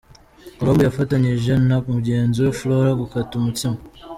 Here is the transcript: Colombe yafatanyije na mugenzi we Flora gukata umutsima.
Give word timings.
Colombe 0.57 0.81
yafatanyije 0.85 1.51
na 1.67 1.77
mugenzi 1.95 2.37
we 2.45 2.51
Flora 2.59 2.91
gukata 3.01 3.31
umutsima. 3.39 3.77